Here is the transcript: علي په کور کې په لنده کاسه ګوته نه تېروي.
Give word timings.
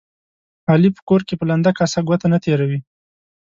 علي 0.71 0.89
په 0.95 1.01
کور 1.07 1.21
کې 1.27 1.35
په 1.39 1.45
لنده 1.49 1.71
کاسه 1.79 1.99
ګوته 2.07 2.27
نه 2.33 2.37
تېروي. 2.43 2.79